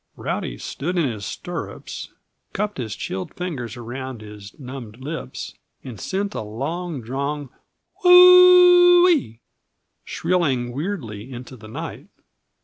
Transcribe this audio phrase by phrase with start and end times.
[0.15, 2.09] Rowdy stood in his stirrups,
[2.53, 7.49] cupped his chilled fingers around his numbed lips, and sent a longdrawn
[8.01, 9.41] "Who ee!"
[10.03, 12.07] shrilling weirdly into the night.